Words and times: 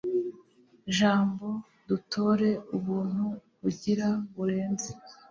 jambo, 0.97 1.47
dutore 1.87 2.49
ubuntu 2.75 3.25
agira 3.69 4.07
burenze 4.33 4.91